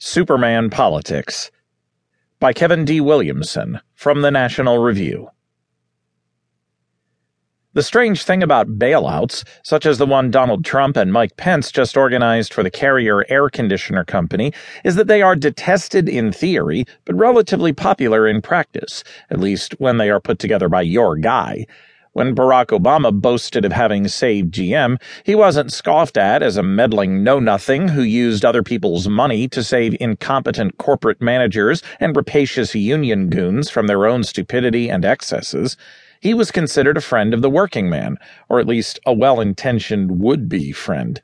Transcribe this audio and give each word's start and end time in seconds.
Superman 0.00 0.70
Politics 0.70 1.50
by 2.38 2.52
Kevin 2.52 2.84
D. 2.84 3.00
Williamson 3.00 3.80
from 3.94 4.22
the 4.22 4.30
National 4.30 4.78
Review. 4.78 5.28
The 7.74 7.82
strange 7.82 8.22
thing 8.22 8.40
about 8.42 8.78
bailouts, 8.78 9.42
such 9.64 9.86
as 9.86 9.98
the 9.98 10.06
one 10.06 10.30
Donald 10.30 10.64
Trump 10.64 10.96
and 10.96 11.12
Mike 11.12 11.36
Pence 11.36 11.72
just 11.72 11.96
organized 11.96 12.54
for 12.54 12.62
the 12.62 12.70
Carrier 12.70 13.24
Air 13.28 13.50
Conditioner 13.50 14.04
Company, 14.04 14.52
is 14.84 14.94
that 14.94 15.08
they 15.08 15.20
are 15.20 15.34
detested 15.34 16.08
in 16.08 16.30
theory, 16.30 16.84
but 17.04 17.16
relatively 17.16 17.72
popular 17.72 18.28
in 18.28 18.40
practice, 18.40 19.02
at 19.30 19.40
least 19.40 19.74
when 19.80 19.96
they 19.96 20.10
are 20.10 20.20
put 20.20 20.38
together 20.38 20.68
by 20.68 20.82
your 20.82 21.16
guy. 21.16 21.66
When 22.18 22.34
Barack 22.34 22.76
Obama 22.76 23.12
boasted 23.12 23.64
of 23.64 23.70
having 23.70 24.08
saved 24.08 24.52
GM, 24.52 25.00
he 25.22 25.36
wasn't 25.36 25.72
scoffed 25.72 26.16
at 26.16 26.42
as 26.42 26.56
a 26.56 26.64
meddling 26.64 27.22
know 27.22 27.38
nothing 27.38 27.86
who 27.86 28.02
used 28.02 28.44
other 28.44 28.64
people's 28.64 29.06
money 29.06 29.46
to 29.46 29.62
save 29.62 29.96
incompetent 30.00 30.78
corporate 30.78 31.22
managers 31.22 31.80
and 32.00 32.16
rapacious 32.16 32.74
union 32.74 33.28
goons 33.28 33.70
from 33.70 33.86
their 33.86 34.04
own 34.04 34.24
stupidity 34.24 34.88
and 34.90 35.04
excesses. 35.04 35.76
He 36.18 36.34
was 36.34 36.50
considered 36.50 36.96
a 36.96 37.00
friend 37.00 37.32
of 37.32 37.40
the 37.40 37.48
working 37.48 37.88
man, 37.88 38.18
or 38.48 38.58
at 38.58 38.66
least 38.66 38.98
a 39.06 39.12
well 39.12 39.40
intentioned 39.40 40.18
would 40.20 40.48
be 40.48 40.72
friend. 40.72 41.22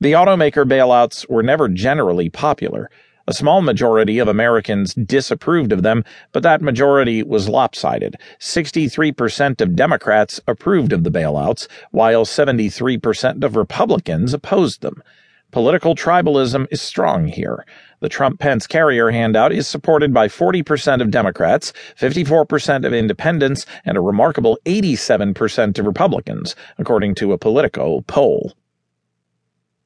The 0.00 0.12
automaker 0.12 0.64
bailouts 0.64 1.28
were 1.28 1.42
never 1.42 1.68
generally 1.68 2.30
popular. 2.30 2.90
A 3.28 3.34
small 3.34 3.60
majority 3.60 4.20
of 4.20 4.28
Americans 4.28 4.94
disapproved 4.94 5.72
of 5.72 5.82
them, 5.82 6.04
but 6.30 6.44
that 6.44 6.62
majority 6.62 7.24
was 7.24 7.48
lopsided. 7.48 8.14
63% 8.38 9.60
of 9.60 9.74
Democrats 9.74 10.40
approved 10.46 10.92
of 10.92 11.02
the 11.02 11.10
bailouts, 11.10 11.66
while 11.90 12.24
73% 12.24 13.42
of 13.42 13.56
Republicans 13.56 14.32
opposed 14.32 14.80
them. 14.80 15.02
Political 15.50 15.96
tribalism 15.96 16.68
is 16.70 16.80
strong 16.80 17.26
here. 17.26 17.64
The 17.98 18.08
Trump 18.08 18.38
Pence 18.38 18.66
carrier 18.68 19.10
handout 19.10 19.52
is 19.52 19.66
supported 19.66 20.14
by 20.14 20.28
40% 20.28 21.00
of 21.00 21.10
Democrats, 21.10 21.72
54% 21.98 22.84
of 22.84 22.92
independents, 22.92 23.66
and 23.84 23.96
a 23.96 24.00
remarkable 24.00 24.56
87% 24.66 25.78
of 25.78 25.86
Republicans, 25.86 26.54
according 26.78 27.16
to 27.16 27.32
a 27.32 27.38
Politico 27.38 28.02
poll. 28.02 28.52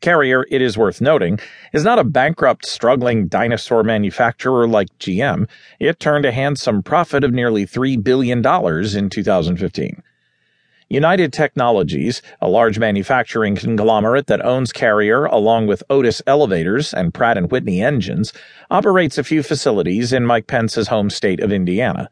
Carrier, 0.00 0.46
it 0.50 0.62
is 0.62 0.78
worth 0.78 1.00
noting, 1.00 1.38
is 1.72 1.84
not 1.84 1.98
a 1.98 2.04
bankrupt, 2.04 2.66
struggling 2.66 3.28
dinosaur 3.28 3.82
manufacturer 3.82 4.66
like 4.66 4.88
GM. 4.98 5.48
It 5.78 6.00
turned 6.00 6.24
a 6.24 6.32
handsome 6.32 6.82
profit 6.82 7.22
of 7.24 7.32
nearly 7.32 7.66
$3 7.66 8.02
billion 8.02 8.38
in 8.38 9.10
2015. 9.10 10.02
United 10.92 11.32
Technologies, 11.32 12.20
a 12.40 12.48
large 12.48 12.78
manufacturing 12.78 13.54
conglomerate 13.54 14.26
that 14.26 14.44
owns 14.44 14.72
Carrier 14.72 15.26
along 15.26 15.68
with 15.68 15.84
Otis 15.88 16.20
Elevators 16.26 16.92
and 16.92 17.14
Pratt 17.14 17.50
& 17.50 17.52
Whitney 17.52 17.80
Engines, 17.80 18.32
operates 18.72 19.16
a 19.16 19.22
few 19.22 19.44
facilities 19.44 20.12
in 20.12 20.26
Mike 20.26 20.48
Pence's 20.48 20.88
home 20.88 21.08
state 21.08 21.38
of 21.38 21.52
Indiana. 21.52 22.10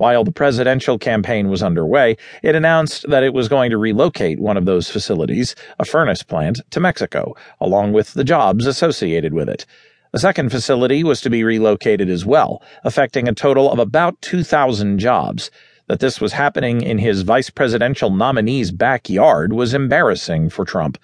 While 0.00 0.24
the 0.24 0.32
presidential 0.32 0.96
campaign 0.96 1.50
was 1.50 1.62
underway, 1.62 2.16
it 2.42 2.54
announced 2.54 3.04
that 3.10 3.22
it 3.22 3.34
was 3.34 3.48
going 3.48 3.68
to 3.70 3.76
relocate 3.76 4.40
one 4.40 4.56
of 4.56 4.64
those 4.64 4.88
facilities, 4.88 5.54
a 5.78 5.84
furnace 5.84 6.22
plant, 6.22 6.62
to 6.70 6.80
Mexico, 6.80 7.34
along 7.60 7.92
with 7.92 8.14
the 8.14 8.24
jobs 8.24 8.64
associated 8.64 9.34
with 9.34 9.46
it. 9.46 9.66
A 10.14 10.18
second 10.18 10.48
facility 10.48 11.04
was 11.04 11.20
to 11.20 11.28
be 11.28 11.44
relocated 11.44 12.08
as 12.08 12.24
well, 12.24 12.62
affecting 12.82 13.28
a 13.28 13.34
total 13.34 13.70
of 13.70 13.78
about 13.78 14.18
2,000 14.22 14.98
jobs. 14.98 15.50
That 15.86 16.00
this 16.00 16.18
was 16.18 16.32
happening 16.32 16.80
in 16.80 16.96
his 16.96 17.20
vice 17.20 17.50
presidential 17.50 18.08
nominee's 18.08 18.70
backyard 18.70 19.52
was 19.52 19.74
embarrassing 19.74 20.48
for 20.48 20.64
Trump. 20.64 20.96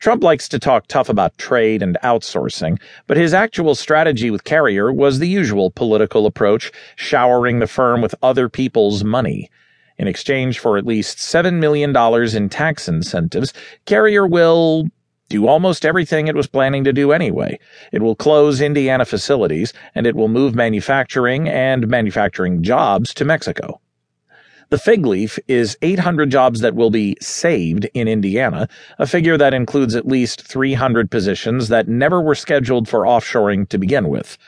Trump 0.00 0.24
likes 0.24 0.48
to 0.48 0.58
talk 0.58 0.86
tough 0.86 1.10
about 1.10 1.36
trade 1.36 1.82
and 1.82 1.98
outsourcing, 2.02 2.80
but 3.06 3.18
his 3.18 3.34
actual 3.34 3.74
strategy 3.74 4.30
with 4.30 4.44
Carrier 4.44 4.90
was 4.90 5.18
the 5.18 5.28
usual 5.28 5.70
political 5.70 6.24
approach, 6.24 6.72
showering 6.96 7.58
the 7.58 7.66
firm 7.66 8.00
with 8.00 8.14
other 8.22 8.48
people's 8.48 9.04
money. 9.04 9.50
In 9.98 10.08
exchange 10.08 10.58
for 10.58 10.78
at 10.78 10.86
least 10.86 11.18
$7 11.18 11.58
million 11.58 11.94
in 12.34 12.48
tax 12.48 12.88
incentives, 12.88 13.52
Carrier 13.84 14.26
will 14.26 14.86
do 15.28 15.46
almost 15.46 15.84
everything 15.84 16.28
it 16.28 16.34
was 16.34 16.46
planning 16.46 16.82
to 16.84 16.94
do 16.94 17.12
anyway. 17.12 17.58
It 17.92 18.00
will 18.00 18.16
close 18.16 18.62
Indiana 18.62 19.04
facilities, 19.04 19.74
and 19.94 20.06
it 20.06 20.16
will 20.16 20.28
move 20.28 20.54
manufacturing 20.54 21.46
and 21.46 21.86
manufacturing 21.86 22.62
jobs 22.62 23.12
to 23.14 23.26
Mexico. 23.26 23.82
The 24.70 24.78
fig 24.78 25.04
leaf 25.04 25.36
is 25.48 25.76
800 25.82 26.30
jobs 26.30 26.60
that 26.60 26.76
will 26.76 26.90
be 26.90 27.16
saved 27.20 27.88
in 27.92 28.06
Indiana, 28.06 28.68
a 29.00 29.06
figure 29.06 29.36
that 29.36 29.52
includes 29.52 29.96
at 29.96 30.06
least 30.06 30.42
300 30.42 31.10
positions 31.10 31.66
that 31.70 31.88
never 31.88 32.20
were 32.20 32.36
scheduled 32.36 32.88
for 32.88 33.00
offshoring 33.00 33.68
to 33.68 33.78
begin 33.78 34.08
with. 34.08 34.38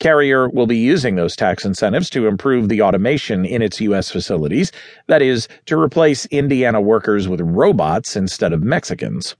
Carrier 0.00 0.48
will 0.48 0.66
be 0.66 0.76
using 0.76 1.14
those 1.14 1.36
tax 1.36 1.64
incentives 1.64 2.10
to 2.10 2.26
improve 2.26 2.68
the 2.68 2.82
automation 2.82 3.44
in 3.44 3.62
its 3.62 3.80
U.S. 3.82 4.10
facilities, 4.10 4.72
that 5.06 5.22
is, 5.22 5.46
to 5.66 5.78
replace 5.78 6.26
Indiana 6.26 6.80
workers 6.80 7.28
with 7.28 7.40
robots 7.40 8.16
instead 8.16 8.52
of 8.52 8.64
Mexicans. 8.64 9.36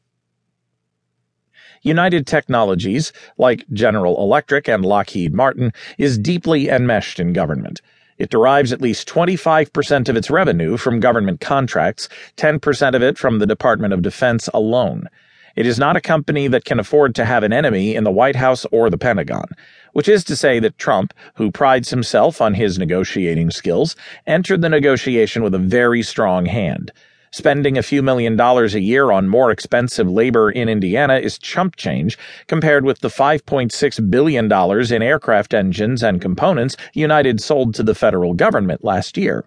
United 1.82 2.24
Technologies, 2.24 3.12
like 3.36 3.66
General 3.72 4.22
Electric 4.22 4.68
and 4.68 4.84
Lockheed 4.84 5.34
Martin, 5.34 5.72
is 5.98 6.18
deeply 6.18 6.68
enmeshed 6.68 7.18
in 7.18 7.32
government. 7.32 7.80
It 8.20 8.28
derives 8.28 8.70
at 8.70 8.82
least 8.82 9.08
25% 9.08 10.10
of 10.10 10.14
its 10.14 10.28
revenue 10.28 10.76
from 10.76 11.00
government 11.00 11.40
contracts, 11.40 12.06
10% 12.36 12.94
of 12.94 13.02
it 13.02 13.16
from 13.16 13.38
the 13.38 13.46
Department 13.46 13.94
of 13.94 14.02
Defense 14.02 14.46
alone. 14.52 15.08
It 15.56 15.64
is 15.64 15.78
not 15.78 15.96
a 15.96 16.02
company 16.02 16.46
that 16.46 16.66
can 16.66 16.78
afford 16.78 17.14
to 17.14 17.24
have 17.24 17.42
an 17.44 17.54
enemy 17.54 17.96
in 17.96 18.04
the 18.04 18.10
White 18.10 18.36
House 18.36 18.66
or 18.70 18.90
the 18.90 18.98
Pentagon, 18.98 19.46
which 19.94 20.06
is 20.06 20.22
to 20.24 20.36
say 20.36 20.60
that 20.60 20.76
Trump, 20.76 21.14
who 21.36 21.50
prides 21.50 21.88
himself 21.88 22.42
on 22.42 22.52
his 22.52 22.78
negotiating 22.78 23.50
skills, 23.50 23.96
entered 24.26 24.60
the 24.60 24.68
negotiation 24.68 25.42
with 25.42 25.54
a 25.54 25.58
very 25.58 26.02
strong 26.02 26.44
hand. 26.44 26.92
Spending 27.32 27.78
a 27.78 27.82
few 27.82 28.02
million 28.02 28.34
dollars 28.34 28.74
a 28.74 28.80
year 28.80 29.12
on 29.12 29.28
more 29.28 29.52
expensive 29.52 30.10
labor 30.10 30.50
in 30.50 30.68
Indiana 30.68 31.14
is 31.14 31.38
chump 31.38 31.76
change 31.76 32.18
compared 32.48 32.84
with 32.84 32.98
the 33.00 33.08
$5.6 33.08 34.10
billion 34.10 34.50
in 34.92 35.02
aircraft 35.02 35.54
engines 35.54 36.02
and 36.02 36.20
components 36.20 36.76
United 36.92 37.40
sold 37.40 37.72
to 37.74 37.84
the 37.84 37.94
federal 37.94 38.34
government 38.34 38.82
last 38.82 39.16
year. 39.16 39.44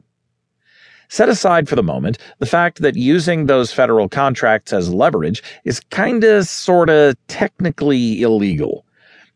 Set 1.09 1.27
aside 1.27 1.67
for 1.67 1.75
the 1.75 1.83
moment 1.83 2.17
the 2.39 2.45
fact 2.45 2.81
that 2.81 2.95
using 2.95 3.47
those 3.47 3.73
federal 3.73 4.07
contracts 4.07 4.71
as 4.71 4.93
leverage 4.93 5.43
is 5.65 5.81
kinda 5.91 6.45
sorta 6.45 7.17
technically 7.27 8.21
illegal. 8.21 8.82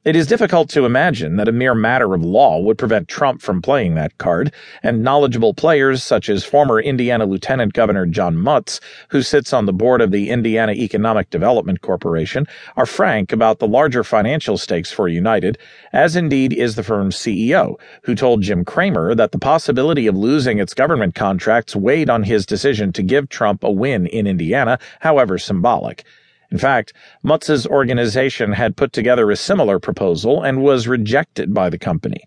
It 0.08 0.16
is 0.16 0.26
difficult 0.26 0.70
to 0.70 0.86
imagine 0.86 1.36
that 1.36 1.50
a 1.50 1.52
mere 1.52 1.76
matter 1.76 2.14
of 2.14 2.24
law 2.24 2.62
would 2.62 2.78
prevent 2.78 3.10
Trump 3.10 3.42
from 3.42 3.62
playing 3.62 3.96
that 3.96 4.18
card, 4.18 4.54
and 4.82 5.04
knowledgeable 5.04 5.54
players 5.54 6.02
such 6.02 6.30
as 6.30 6.46
former 6.46 6.80
Indiana 6.80 7.26
Lieutenant 7.26 7.74
Governor 7.74 8.06
John 8.06 8.38
Mutz, 8.38 8.80
who 9.10 9.22
sits 9.22 9.52
on 9.52 9.66
the 9.66 9.74
board 9.74 10.00
of 10.00 10.12
the 10.12 10.30
Indiana 10.30 10.72
Economic 10.72 11.30
Development 11.30 11.82
Corporation, 11.82 12.48
are 12.78 12.86
frank 12.86 13.34
about 13.34 13.60
the 13.60 13.68
larger 13.68 14.02
financial 14.02 14.58
stakes 14.58 14.94
for 14.94 15.10
United, 15.10 15.58
as 15.92 16.16
indeed 16.16 16.54
is 16.54 16.76
the 16.76 16.84
firm's 16.84 17.18
CEO, 17.18 17.76
who 18.04 18.16
told 18.16 18.44
Jim 18.44 18.64
Cramer 18.64 19.14
that 19.14 19.34
the 19.34 19.40
possibility 19.40 20.08
of 20.08 20.16
losing 20.16 20.58
its 20.58 20.74
government 20.74 21.16
contracts 21.16 21.76
weighed 21.76 22.10
on 22.10 22.24
his 22.24 22.46
decision 22.46 22.94
to 22.94 23.04
give 23.04 23.28
Trump 23.28 23.62
a 23.62 23.70
win 23.70 24.08
in 24.08 24.26
Indiana, 24.26 24.80
however 25.02 25.38
symbolic. 25.38 26.06
In 26.52 26.58
fact, 26.58 26.94
Mutz's 27.24 27.68
organization 27.68 28.54
had 28.54 28.78
put 28.78 28.94
together 28.94 29.30
a 29.30 29.36
similar 29.36 29.80
proposal 29.80 30.42
and 30.42 30.64
was 30.64 30.88
rejected 30.88 31.54
by 31.54 31.70
the 31.70 31.78
company. 31.78 32.22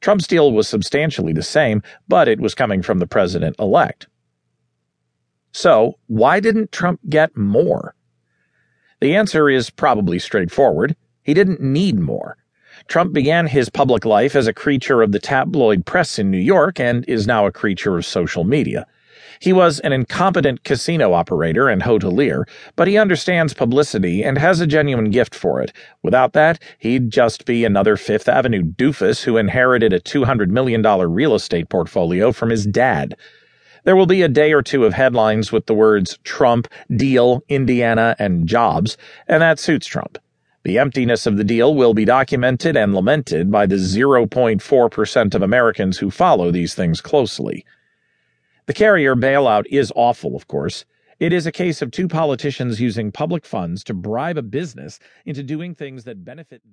Trump's 0.00 0.26
deal 0.26 0.52
was 0.52 0.68
substantially 0.68 1.32
the 1.32 1.42
same, 1.42 1.82
but 2.06 2.28
it 2.28 2.40
was 2.40 2.54
coming 2.54 2.82
from 2.82 2.98
the 2.98 3.06
president 3.06 3.56
elect. 3.58 4.06
So, 5.52 5.98
why 6.06 6.40
didn't 6.40 6.72
Trump 6.72 7.00
get 7.08 7.36
more? 7.36 7.94
The 9.00 9.14
answer 9.14 9.48
is 9.50 9.70
probably 9.70 10.18
straightforward. 10.18 10.96
He 11.22 11.34
didn't 11.34 11.60
need 11.60 11.98
more. 11.98 12.36
Trump 12.86 13.12
began 13.12 13.46
his 13.46 13.68
public 13.68 14.04
life 14.04 14.36
as 14.36 14.46
a 14.46 14.52
creature 14.52 15.02
of 15.02 15.12
the 15.12 15.18
tabloid 15.18 15.84
press 15.84 16.18
in 16.18 16.30
New 16.30 16.38
York 16.38 16.78
and 16.78 17.04
is 17.08 17.26
now 17.26 17.46
a 17.46 17.52
creature 17.52 17.98
of 17.98 18.06
social 18.06 18.44
media. 18.44 18.86
He 19.40 19.52
was 19.52 19.80
an 19.80 19.92
incompetent 19.92 20.64
casino 20.64 21.12
operator 21.12 21.68
and 21.68 21.82
hotelier, 21.82 22.44
but 22.76 22.88
he 22.88 22.98
understands 22.98 23.54
publicity 23.54 24.22
and 24.24 24.38
has 24.38 24.60
a 24.60 24.66
genuine 24.66 25.10
gift 25.10 25.34
for 25.34 25.60
it. 25.60 25.72
Without 26.02 26.32
that, 26.32 26.60
he'd 26.78 27.10
just 27.10 27.44
be 27.44 27.64
another 27.64 27.96
Fifth 27.96 28.28
Avenue 28.28 28.62
doofus 28.62 29.24
who 29.24 29.36
inherited 29.36 29.92
a 29.92 30.00
$200 30.00 30.48
million 30.48 30.82
real 30.82 31.34
estate 31.34 31.68
portfolio 31.68 32.32
from 32.32 32.50
his 32.50 32.66
dad. 32.66 33.14
There 33.84 33.96
will 33.96 34.06
be 34.06 34.22
a 34.22 34.28
day 34.28 34.52
or 34.52 34.62
two 34.62 34.84
of 34.84 34.94
headlines 34.94 35.52
with 35.52 35.66
the 35.66 35.74
words 35.74 36.18
Trump, 36.24 36.68
deal, 36.94 37.42
Indiana, 37.48 38.16
and 38.18 38.46
jobs, 38.46 38.96
and 39.26 39.40
that 39.40 39.58
suits 39.58 39.86
Trump. 39.86 40.18
The 40.64 40.78
emptiness 40.78 41.26
of 41.26 41.36
the 41.36 41.44
deal 41.44 41.74
will 41.74 41.94
be 41.94 42.04
documented 42.04 42.76
and 42.76 42.94
lamented 42.94 43.50
by 43.50 43.66
the 43.66 43.76
0.4% 43.76 45.34
of 45.34 45.42
Americans 45.42 45.98
who 45.98 46.10
follow 46.10 46.50
these 46.50 46.74
things 46.74 47.00
closely. 47.00 47.64
The 48.68 48.74
carrier 48.74 49.16
bailout 49.16 49.64
is 49.70 49.90
awful, 49.96 50.36
of 50.36 50.46
course. 50.46 50.84
It 51.18 51.32
is 51.32 51.46
a 51.46 51.52
case 51.52 51.80
of 51.80 51.90
two 51.90 52.06
politicians 52.06 52.82
using 52.82 53.10
public 53.10 53.46
funds 53.46 53.82
to 53.84 53.94
bribe 53.94 54.36
a 54.36 54.42
business 54.42 54.98
into 55.24 55.42
doing 55.42 55.74
things 55.74 56.04
that 56.04 56.22
benefit 56.22 56.60